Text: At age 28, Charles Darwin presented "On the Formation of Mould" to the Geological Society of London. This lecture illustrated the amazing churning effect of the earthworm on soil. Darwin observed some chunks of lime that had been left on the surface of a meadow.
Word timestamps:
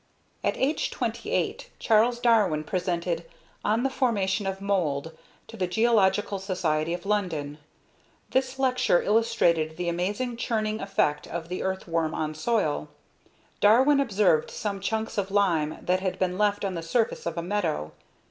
At 0.43 0.57
age 0.57 0.89
28, 0.89 1.69
Charles 1.77 2.17
Darwin 2.17 2.63
presented 2.63 3.23
"On 3.63 3.83
the 3.83 3.89
Formation 3.91 4.47
of 4.47 4.59
Mould" 4.59 5.15
to 5.45 5.55
the 5.55 5.67
Geological 5.67 6.39
Society 6.39 6.91
of 6.95 7.05
London. 7.05 7.59
This 8.31 8.57
lecture 8.57 9.03
illustrated 9.03 9.77
the 9.77 9.89
amazing 9.89 10.37
churning 10.37 10.81
effect 10.81 11.27
of 11.27 11.49
the 11.49 11.61
earthworm 11.61 12.15
on 12.15 12.33
soil. 12.33 12.87
Darwin 13.59 13.99
observed 13.99 14.49
some 14.49 14.79
chunks 14.81 15.19
of 15.19 15.29
lime 15.29 15.77
that 15.85 15.99
had 15.99 16.17
been 16.17 16.35
left 16.35 16.65
on 16.65 16.73
the 16.73 16.81
surface 16.81 17.27
of 17.27 17.37
a 17.37 17.43
meadow. 17.43 17.91